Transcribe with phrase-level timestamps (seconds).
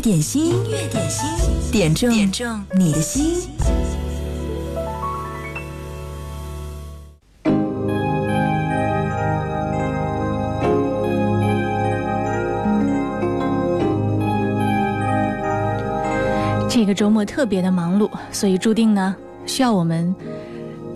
[0.00, 3.50] 点心，音乐点心，点中点中你的心。
[16.66, 19.14] 这个周末特别的忙碌，所以注定呢，
[19.44, 20.14] 需要我们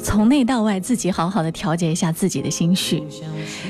[0.00, 3.02] 从内到外自己好好的调节一下自己的心绪。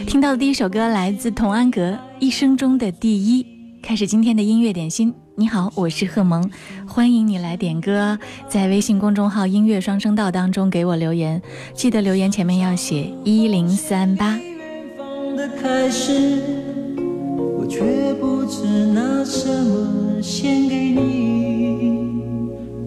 [0.06, 1.90] 听到的第一首歌来自童安格
[2.20, 3.42] 《一生中的第一》。
[3.82, 5.12] 开始今天的音乐点心。
[5.36, 6.48] 你好，我是贺萌，
[6.86, 8.16] 欢迎你来点歌，
[8.48, 11.42] 在微信公众号“音乐双声道”当中给我留言，
[11.74, 14.38] 记得留言前面要写一零三八。
[19.26, 21.00] 什么献给你。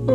[0.05, 0.13] 每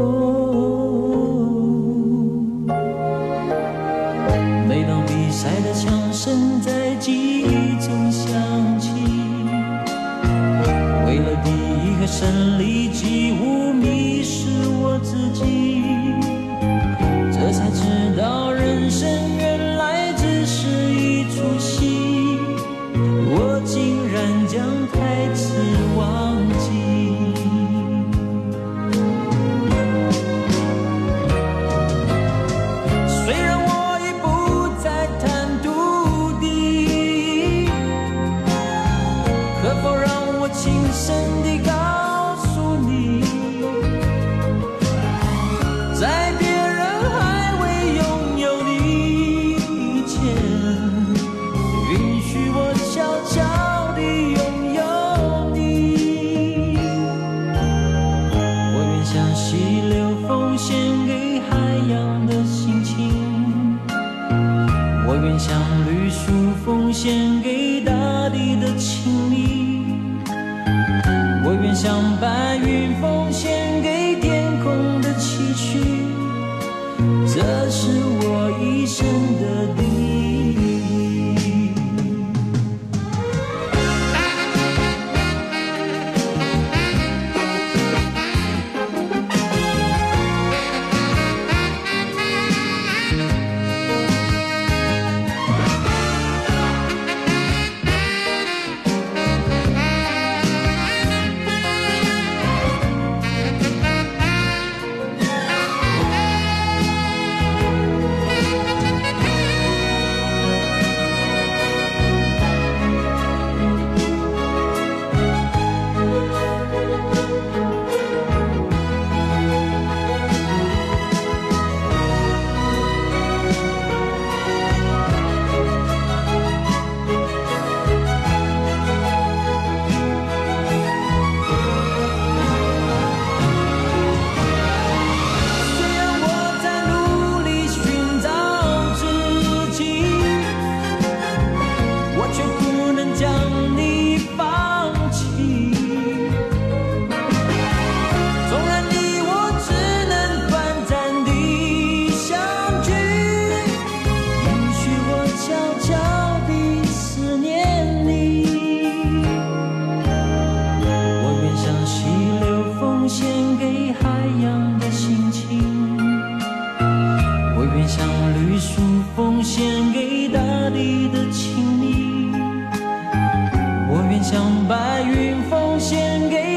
[175.49, 176.52] 奉献给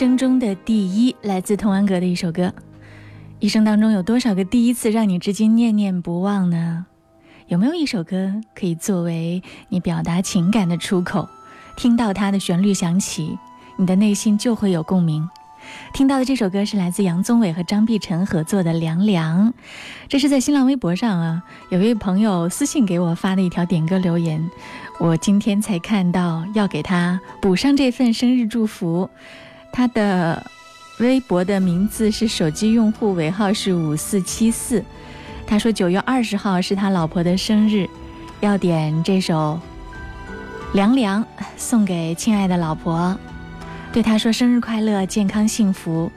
[0.00, 2.50] 生中的第一，来自童安格的一首歌。
[3.38, 6.86] 一生当中有多少个第一次让你至今念念不忘呢？
[7.48, 11.28] 有没有一首歌可以作为你表达情感的出口？
[11.76, 13.38] 听到它的旋律响起，
[13.76, 15.28] 你的内心就会有共鸣。
[15.92, 19.48] 听到的这首歌是来自杨宗纬和张碧晨合作的《凉凉》，
[20.08, 24.50] 这是在新浪微博上啊，有位朋友私信给我发的一条点歌留言，
[24.98, 29.10] 我今天才看到，要给他补上这份生日祝福。
[29.72, 30.44] 他的
[30.98, 34.84] 微博的名字是手机用户尾号是五四七四，
[35.46, 37.88] 他说九月二十号是他老婆的生日，
[38.40, 39.58] 要点这首
[40.74, 41.24] 《凉凉》
[41.56, 43.16] 送给亲爱的老婆。
[43.92, 46.12] 对他说生日快乐，健康幸福。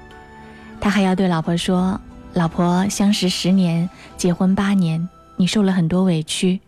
[0.82, 2.00] 他还要对老婆说
[2.34, 5.08] ：“老婆，相识十年，结婚八年，
[5.38, 6.60] 你受了很多委屈，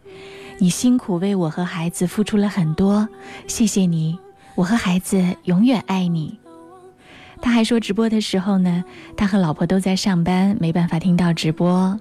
[0.57, 3.07] 你辛苦为我和孩子付出了很多，
[3.45, 4.17] 谢谢你，
[4.55, 6.39] 我和孩子永远爱你。”
[7.45, 8.83] 他还说直播的时候呢，
[9.15, 11.99] 他和老婆都在上班，没办法听到直播，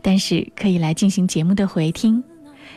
[0.00, 2.22] 但是可以来进行节目的回听。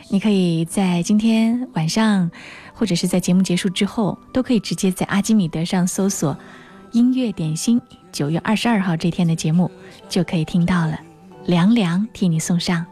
[0.09, 2.31] 你可以在今天晚上。
[2.73, 6.35] 或者是在节目结束之后，都可以直接在阿基米德上搜索
[6.93, 7.79] “音乐点心”，
[8.11, 9.69] 九月二十二号这天的节目
[10.09, 10.99] 就可以听到了。
[11.45, 12.83] 凉凉替你送上。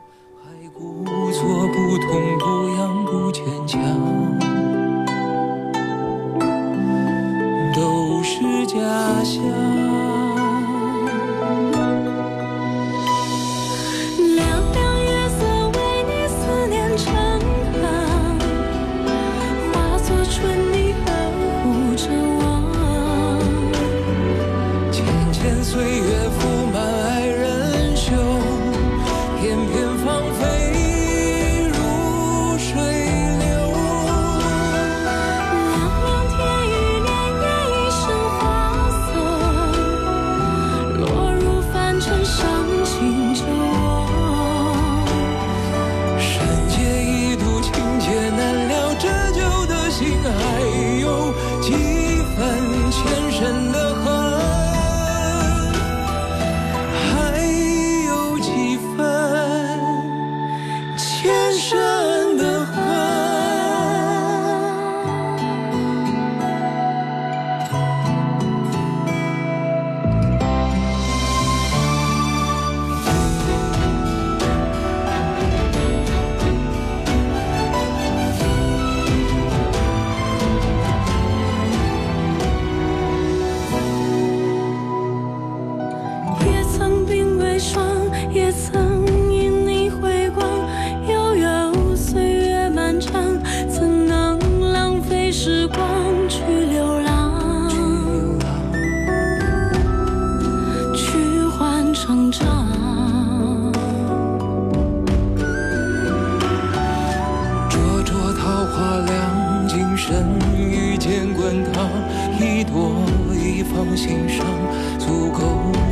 [0.44, 3.81] 还故作不痛不痒不坚强，
[8.19, 9.78] 不是家乡。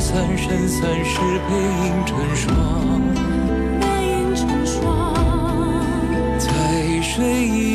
[0.10, 1.20] 三生三世
[1.50, 3.02] 背影成双。
[3.78, 5.14] 背影成双。
[6.40, 7.67] 在水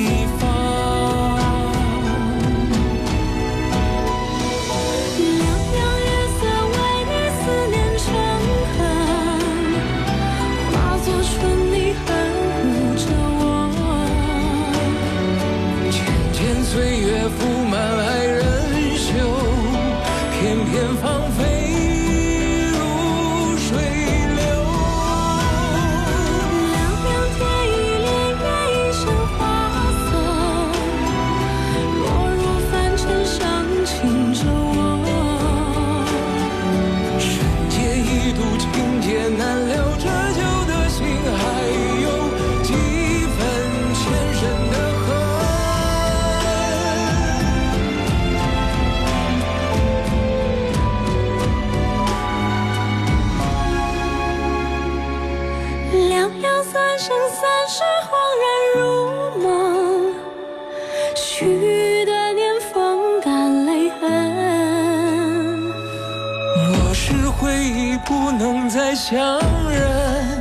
[68.72, 69.38] 再相
[69.70, 70.40] 认，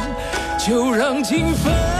[0.58, 1.91] 就让情分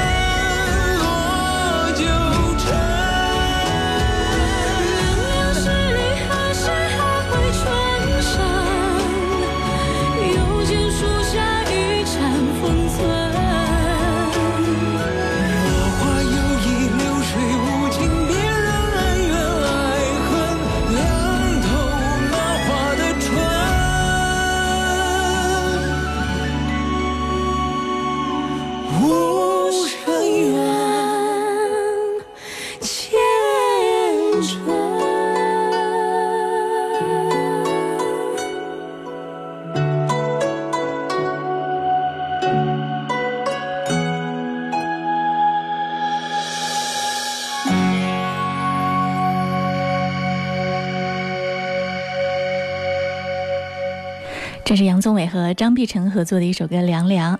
[54.82, 57.38] 是杨宗纬和张碧晨合作的一首歌《凉凉》。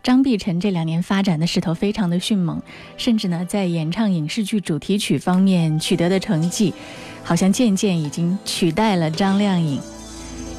[0.00, 2.62] 张碧晨这两年发展的势头非常的迅猛，
[2.96, 6.72] 甚至呢在演唱影视剧主题曲方面取得的成绩，
[7.24, 9.80] 好像渐渐已经取代了张靓颖，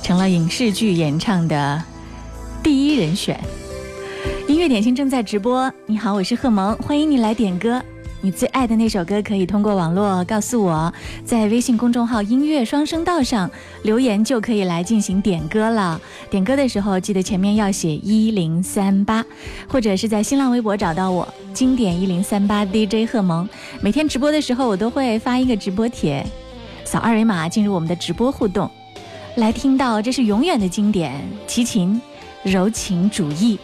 [0.03, 1.81] 成了影视剧演唱的
[2.61, 3.39] 第一人选。
[4.49, 7.81] 音乐点心正在直播，你好，我是贺萌，欢迎你来点歌。
[8.25, 10.91] 你最爱的那首歌可以通过网络告诉我，
[11.23, 13.47] 在微信公众号“音乐双声道”上
[13.83, 16.01] 留言就可以来进行点歌了。
[16.27, 19.23] 点歌的时候记得前面要写一零三八，
[19.67, 23.47] 或者是在新浪微博找到我“经典一零三八 DJ 贺萌”。
[23.79, 26.25] 每天直播的时候我都会发一个直播帖，
[26.83, 28.67] 扫二维码进入我们的直播互动，
[29.35, 31.13] 来听到这是永远的经典
[31.45, 32.01] 齐秦
[32.41, 33.59] 柔情主义。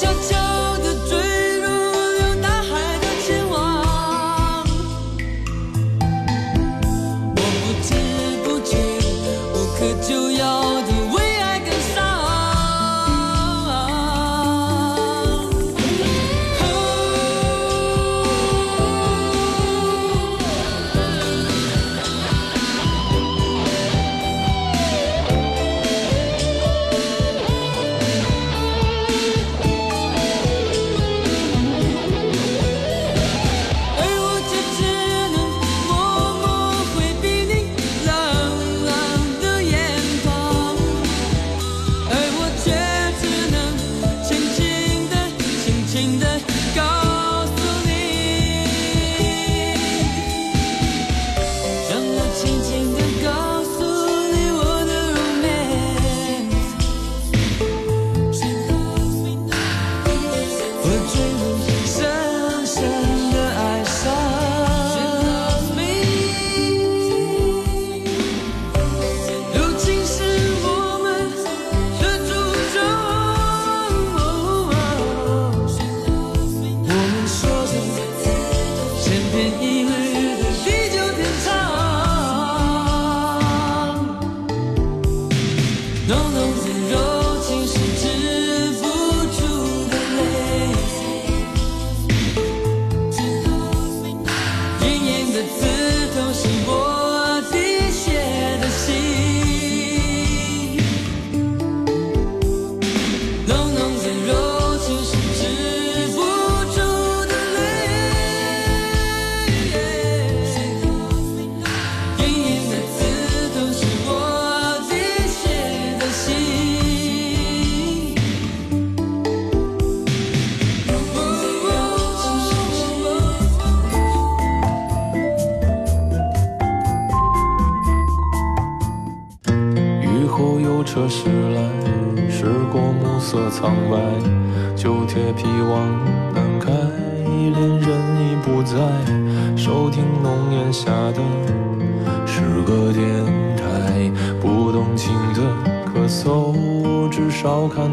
[0.00, 0.37] 就。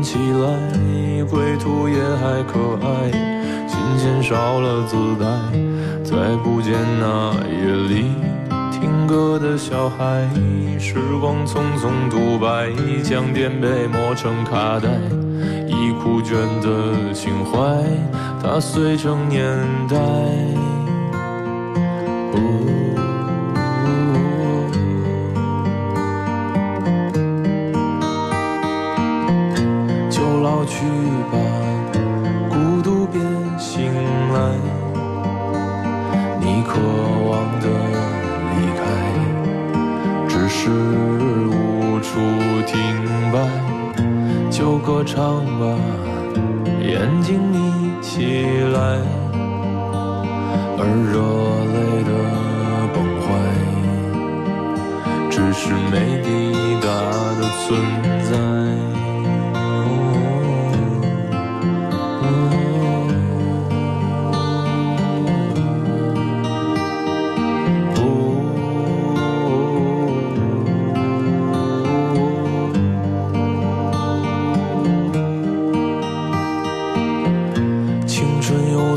[0.06, 3.10] 起来归途也还可爱
[3.68, 5.26] 琴弦少了姿态
[6.04, 8.12] 再不见那夜里
[8.72, 10.30] 听歌的小孩
[10.78, 12.70] 时光匆匆独白
[13.02, 14.90] 将颠沛磨成卡带
[15.68, 17.84] 已枯卷的情怀
[18.40, 19.58] 它碎成年
[19.90, 20.75] 代。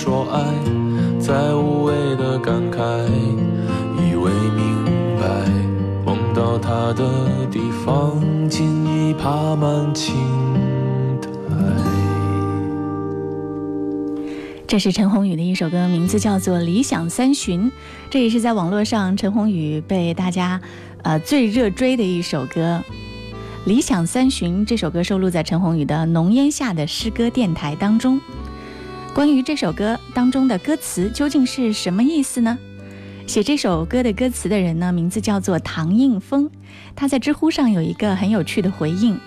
[0.00, 0.40] 说爱，
[1.18, 2.78] 再无谓的感慨，
[3.98, 4.84] 以为明
[5.18, 5.26] 白，
[6.06, 7.04] 梦到他的
[7.50, 10.14] 地方，尽已爬满青
[11.20, 11.28] 苔。
[14.68, 17.64] 这是陈鸿宇的一首歌，名字叫做《理想三旬》，
[18.08, 20.60] 这也是在网络上陈鸿宇被大家
[21.02, 22.80] 呃最热追的一首歌。
[23.68, 28.20] 《理想三旬》这首歌收录在陈鸿宇的《浓烟下的诗歌电台》当中。
[29.14, 32.56] 关于这首歌当中的歌词究竟是什么意思呢？
[33.26, 36.48] 写这首歌的歌词的人呢，名字叫做唐应峰，
[36.94, 39.18] 他在知乎上有一个很有趣的回应，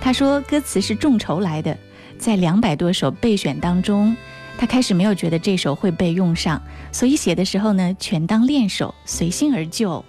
[0.00, 1.76] 他说歌词是众筹来的，
[2.18, 4.16] 在两百多首备选当中。
[4.58, 10.02] 他开始没有觉得这首会被用上，所以写的时候呢，全当练手，随心而就。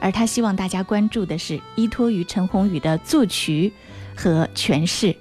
[0.00, 3.72] 而他希望大家关注的是依托于陈鸿宇的作曲
[4.14, 5.16] 和诠释。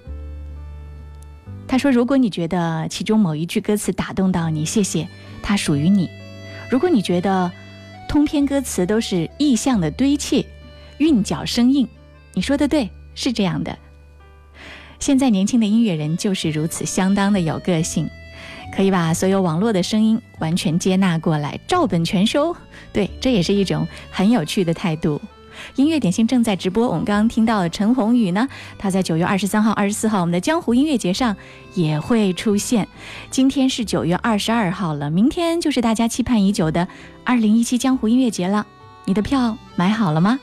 [1.69, 5.07] 他说：“如果你觉得其中某一句歌词打动到你，谢谢，
[5.43, 6.09] 它属于你；
[6.67, 7.51] 如果你觉得
[8.09, 10.47] 通篇歌词都是意象的堆砌，
[10.97, 11.87] 韵脚生硬，
[12.33, 13.77] 你说的对，是这样的。
[14.99, 18.09] 现在年轻的音乐人就是如此，相当的有个性。”
[18.71, 22.55] 可以把所有网络的声音完全接纳过来，照本全收。
[22.93, 25.19] 对，这也是一种很有趣的态度。
[25.75, 31.35] 音乐点心正在直播，我们刚刚听到陈鸿宇呢，他在九月二十三号、二十四号我们的江湖音乐节上
[31.73, 32.87] 也会出现。
[33.29, 36.87] 今天是九月二十二号了，明天就是大家期盼已久的
[37.23, 38.65] 二零一七江湖音乐节了。
[39.05, 40.39] 你的票买好了吗？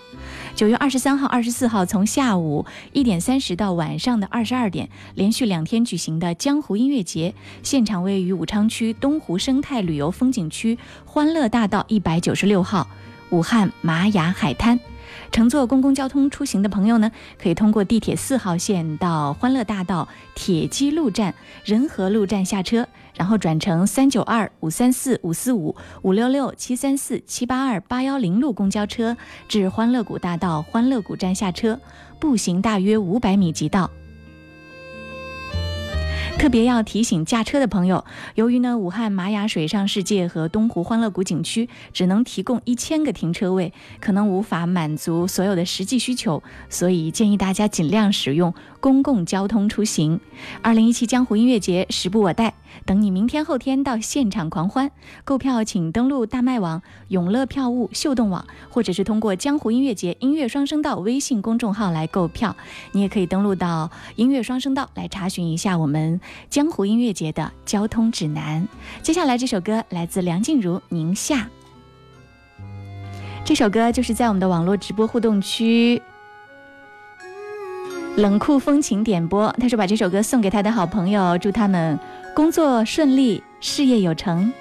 [0.57, 12.89] 九月二十三号、二十四号，从下午一点三十到晚上的二十二点，连续两天举行的江湖音乐节，现场位于武昌区东湖生态旅游风景区欢乐大道一百九十六号
[13.31, 14.81] 武汉玛雅海滩。
[15.31, 21.35] 乘坐公共交通出行的朋友呢，可以通过地铁四号线到欢乐大道铁机路站、
[21.65, 29.17] 仁和路站下车，然后转乘三九二五三四五四五五六六七三四七八二八幺零路公交车
[29.49, 31.79] 至欢乐谷大道欢乐谷站下车，
[32.19, 33.91] 步行大约五百米即到。
[36.47, 38.05] 特别要提醒驾车的朋友，
[38.37, 50.21] 由于呢武汉玛雅水上世界和东湖欢乐谷景区只能提供一千个停车位，可能无法满足所有的实际需求，所以建议大家尽量使用公共交通出行。
[50.63, 52.55] 二零一七江湖音乐节时不我待。
[52.85, 54.91] 等你明天后天到现场狂欢，
[55.25, 62.55] 购票请登录大麦网、永乐票务、秀动网，或者是通过江湖音乐节音乐双声道微信公众号来购票。
[62.93, 68.69] 你也可以登录到音乐双声道来查询一下我们江湖音乐节的交通指南。
[69.03, 71.49] 接下来这首歌来自梁静茹《宁夏》，
[73.45, 76.03] 这首歌就是在我们的网络直播互动区。
[78.17, 81.99] 冷酷风情点播，他说把这首歌送给他的好朋友，祝他们
[82.37, 84.53] 工作顺利，事业有成。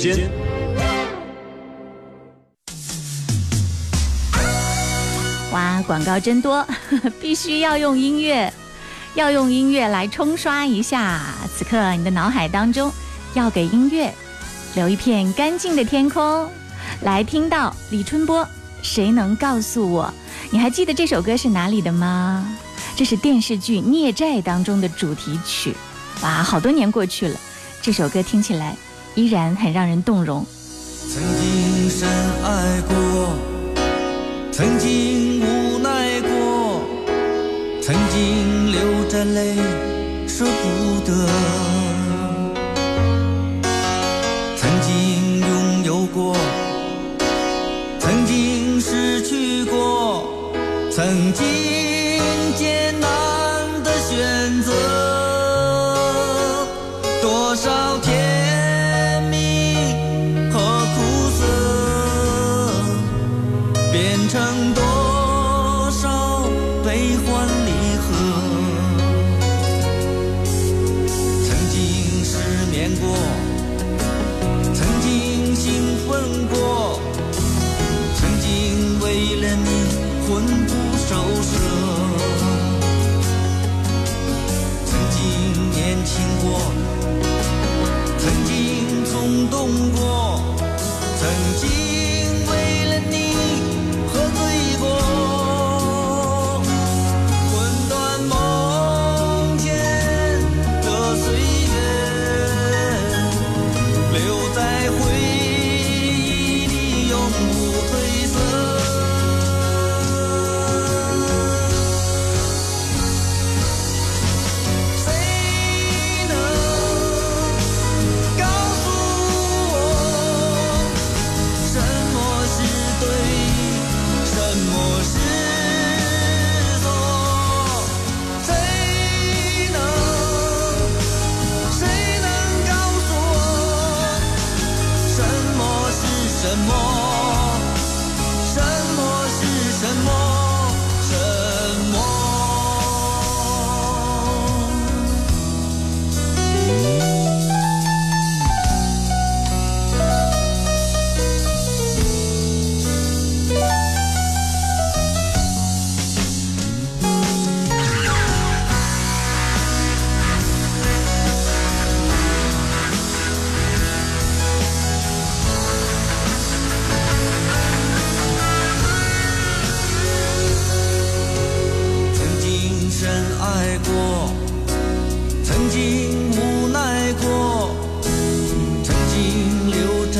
[0.00, 0.30] 间。
[5.52, 6.66] 哇，广告真多，
[7.20, 8.50] 必须要用音乐，
[9.14, 11.20] 要用音乐来冲刷一下。
[11.54, 12.90] 此刻你的脑海当中
[13.34, 14.10] 要给音乐
[14.74, 16.48] 留一片干净的天空，
[17.02, 18.46] 来听到李春波。
[18.82, 20.14] 谁能告诉我，
[20.50, 22.56] 你还记得这首歌是哪里的吗？
[22.96, 25.74] 这是电视剧《孽债》当中的主题曲。
[26.22, 27.38] 哇，好多年过去了。
[27.82, 28.76] 这首歌听起来
[29.14, 30.44] 依然很让人动容。
[31.12, 32.08] 曾经深
[32.44, 32.94] 爱过，
[34.52, 36.82] 曾经无奈过，
[37.82, 39.56] 曾经流着泪
[40.28, 41.26] 舍不得，
[44.56, 46.36] 曾经拥有过，
[47.98, 50.52] 曾经失去过，
[50.92, 51.44] 曾经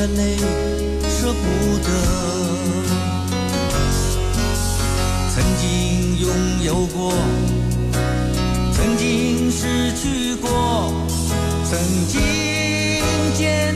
[0.01, 0.35] 的泪
[1.09, 1.89] 舍不得。
[5.29, 6.29] 曾经拥
[6.63, 7.13] 有过
[8.73, 10.91] 曾经失去过
[11.63, 12.19] 曾经
[13.35, 13.75] 见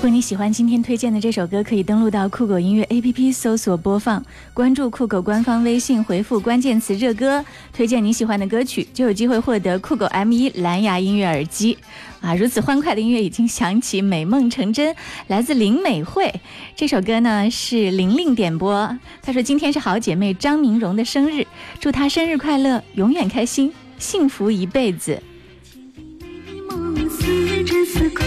[0.00, 11.76] 如果你喜欢今天推荐的这首歌，可以登录到酷狗音乐 APP 搜索播放，关注酷狗官方微信，回复关键词“热歌”，推荐你喜欢的歌曲，就有机会获得酷狗 M1 蓝牙音乐耳机。
[12.22, 16.32] 啊，如此欢快的音乐已经响起，美梦成真，来自林美惠。
[16.74, 21.46] 这首歌呢是玲玲点播，她说今天是好姐妹张明荣的生日，
[21.78, 25.22] 祝她生日快乐，永远开心，幸福一辈子。
[26.70, 28.24] 梦似真似空，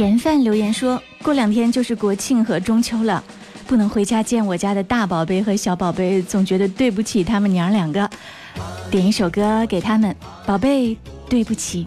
[0.00, 3.22] 盐范留言说：“过两天就是国庆和中秋了，
[3.66, 8.08] 不能回家见我家的大宝贝和小宝贝，总觉得对不起他们娘两个。
[8.90, 10.96] 点一首歌给他们，宝贝，
[11.28, 11.86] 对不起。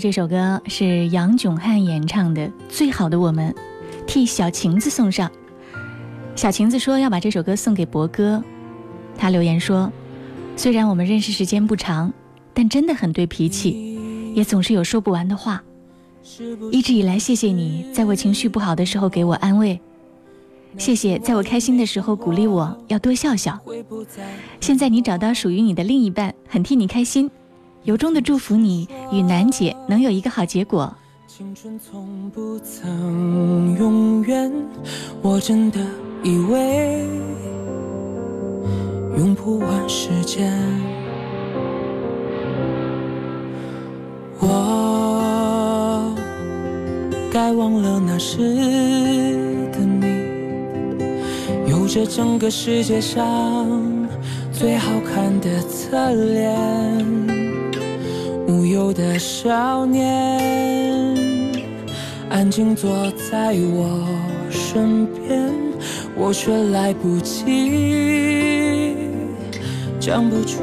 [0.00, 3.52] 的这首歌是杨炯汉演唱的《最好的我们》，
[4.06, 5.30] 替小晴子送上。
[6.34, 8.42] 小晴子说要把这首歌送给博哥，
[9.18, 9.92] 他留言说
[10.56, 12.10] ：“虽然我们认识时间不长，
[12.54, 15.62] 但真的很对脾气，也总是有说不完的话。
[16.72, 19.78] 一直以来，谢谢你在我情绪不好的时候给我安慰。”
[20.78, 23.58] 谢谢，在我开心的时候鼓励我，要多笑笑。
[24.60, 27.30] 现在你找到属于你的另一半，很替你开心，
[27.84, 30.94] 由衷的祝福你与楠姐能有一个好结果。
[31.26, 34.52] 青春从不曾永远，
[35.22, 35.80] 我真的
[36.22, 37.06] 以为
[39.16, 40.52] 用不完时间。
[44.38, 46.14] 我
[47.32, 48.36] 该忘了那时。
[49.72, 50.04] 的你，
[51.70, 53.66] 有着整个世界上
[54.52, 57.29] 最好看的侧脸，
[58.80, 60.40] 候的少年
[62.30, 62.90] 安静坐
[63.30, 64.08] 在我
[64.48, 65.52] 身边，
[66.16, 68.96] 我却来不及
[70.00, 70.62] 讲不出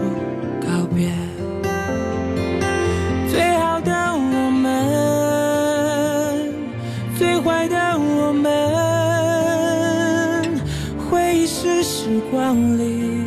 [0.60, 1.12] 告别。
[3.30, 4.66] 最好的我们，
[7.20, 8.50] 最坏的我们，
[11.08, 13.22] 回忆是时光里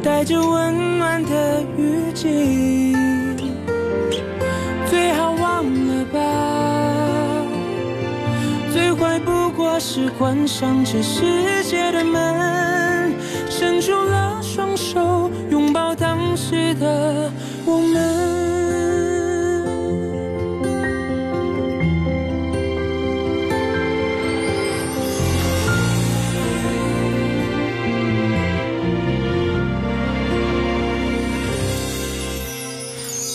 [0.00, 3.01] 带着温暖的雨季。
[9.84, 11.20] 是关上这世
[11.64, 13.12] 界的门，
[13.50, 17.28] 伸出了双手，拥抱当时的
[17.66, 18.32] 我们。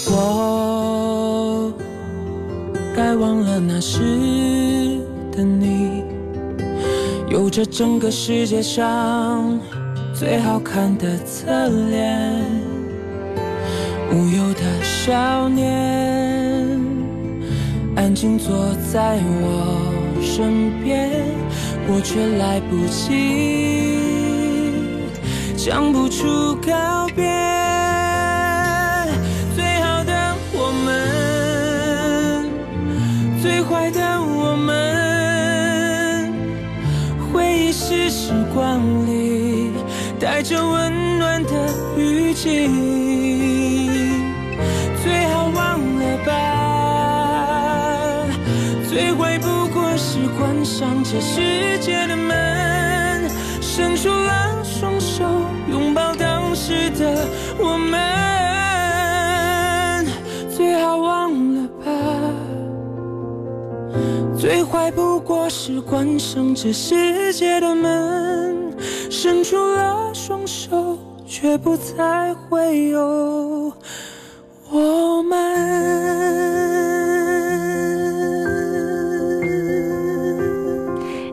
[0.09, 1.73] 我
[2.95, 3.99] 该忘了那时
[7.47, 9.57] 有着整个世界上
[10.13, 12.29] 最好看的侧脸，
[14.11, 16.67] 无忧的少年，
[17.95, 18.51] 安静坐
[18.91, 19.79] 在我
[20.21, 21.23] 身边，
[21.87, 23.97] 我却来不及
[25.55, 27.56] 讲不出告别。
[38.09, 39.71] 时光里
[40.19, 41.51] 带着温暖的
[41.97, 42.69] 雨季，
[45.03, 46.33] 最好忘了吧。
[48.87, 53.29] 最坏不过是关上这世界的门，
[53.61, 55.25] 伸出了双手，
[55.69, 57.27] 拥抱当时的
[64.39, 68.71] 最坏不过是关上这世界的门。
[69.09, 73.73] 伸出了双手，却不再会有
[74.69, 75.37] 我们。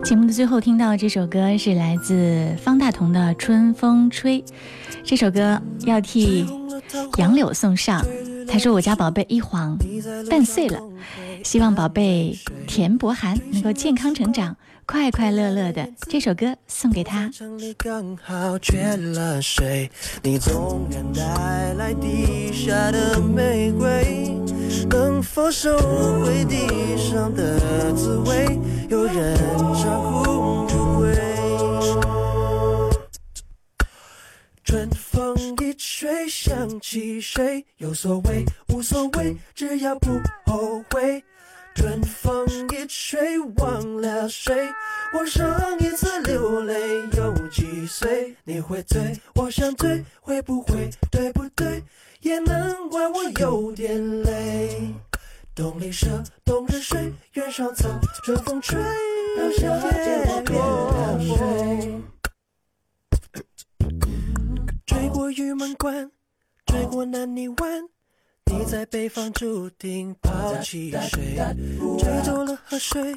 [0.03, 4.41] 节目的最后听到这首歌是来自方大同的《春风吹》，
[5.05, 6.47] 这首歌要替
[7.19, 8.03] 杨柳送上。
[8.49, 9.77] 他说：“我家宝贝一晃
[10.31, 10.79] 半岁了，
[11.45, 12.37] 希望宝贝
[12.67, 19.91] 田博涵能够健康成长。”快快乐乐的这首歌送给他城里刚好缺了水
[20.23, 24.31] 你纵然带来地下的玫瑰
[24.91, 25.77] 能否收
[26.23, 26.67] 回地
[26.99, 28.59] 上的滋味
[28.91, 29.37] 有人
[29.83, 31.15] 照顾不回
[34.63, 41.25] 春风一吹想起谁有所谓无所谓只要不后悔
[41.75, 44.55] 春风一吹，忘了谁？
[45.13, 46.75] 我上一次流泪
[47.17, 48.37] 有几岁？
[48.45, 51.83] 你会醉，我想醉，会不会对不对？
[52.21, 54.95] 也难怪我有点累。
[55.55, 57.89] 冬里蛇，冬日水，原上草，
[58.25, 58.81] 春风吹，
[59.37, 62.01] 让夏天变了水。
[64.87, 66.11] 追过玉门关，
[66.67, 67.89] 追过南泥湾。
[68.57, 71.37] 你在北方注定抛弃谁？
[71.99, 73.15] 吹走了河水，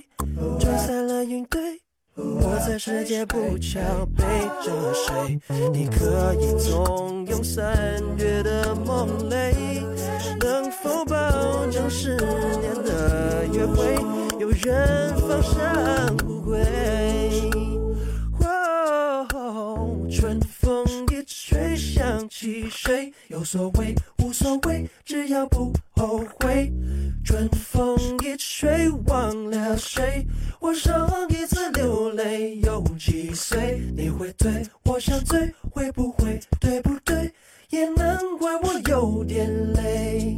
[0.60, 1.80] 吹散了云堆。
[2.16, 3.80] 我在世界不桥
[4.16, 4.24] 背
[4.66, 5.40] 着谁？
[5.72, 9.54] 你可以纵容三月的梦泪，
[10.40, 11.16] 能否保
[11.68, 12.16] 证十
[12.60, 13.96] 年的约会
[14.40, 16.66] 有人放生不归？
[20.10, 21.24] 春风一，
[21.98, 22.70] 想起。
[22.70, 26.72] 谁有所谓，无所谓，只要不后悔。
[27.26, 30.26] 春风一吹，忘了谁？
[30.60, 33.82] 我上一次流泪有几岁？
[33.96, 36.40] 你会对我想醉，会不会？
[36.62, 37.34] 对不对？
[37.72, 40.38] 也难怪我有点累。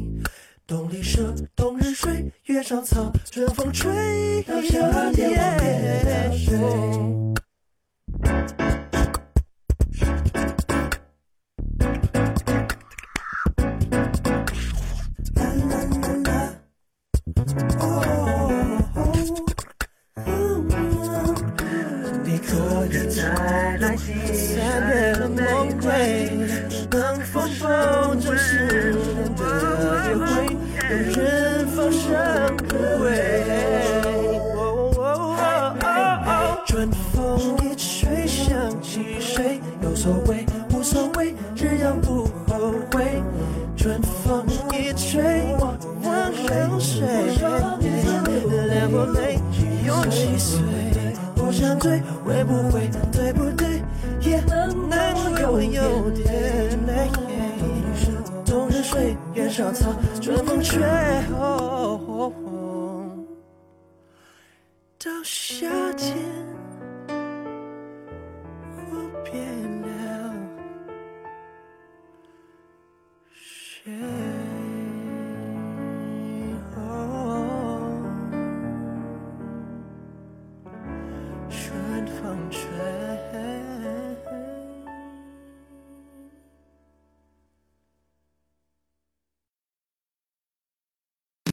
[0.66, 6.56] 冬里舍，冬日睡，月上草，春风吹，到夏天忘谁？
[60.70, 61.09] 春